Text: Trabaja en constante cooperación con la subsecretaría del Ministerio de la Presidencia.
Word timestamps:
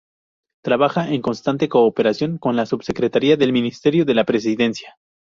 Trabaja 0.65 1.09
en 1.13 1.21
constante 1.21 1.69
cooperación 1.69 2.39
con 2.39 2.55
la 2.55 2.65
subsecretaría 2.65 3.37
del 3.37 3.53
Ministerio 3.53 4.03
de 4.03 4.15
la 4.15 4.23
Presidencia. 4.25 4.97